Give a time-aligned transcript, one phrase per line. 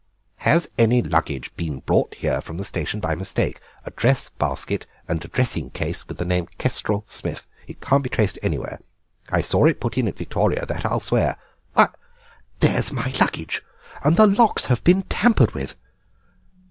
[0.37, 5.19] "Has any luggage been brought here from the station by mistake, a dress basket and
[5.19, 7.45] dressing case, with the name Kestrel Smith?
[7.67, 8.79] It can't be traced anywhere.
[9.29, 11.37] I saw it put in at Victoria, that I'll swear.
[11.73, 13.61] Why—there is my luggage!
[14.03, 15.75] and the locks have been tampered with!"